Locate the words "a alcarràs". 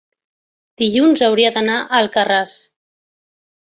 1.85-2.61